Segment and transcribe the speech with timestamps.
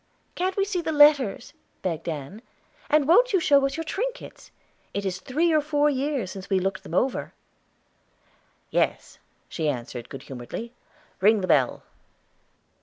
[0.33, 1.53] "Can't we see the letters?"
[1.83, 2.41] begged Ann.
[2.89, 4.49] "And wont you show us your trinkets?
[4.95, 7.33] It is three or four years since we looked them over."
[8.71, 10.73] "Yes," she answered, good humoredly;
[11.19, 11.83] "ring the bell."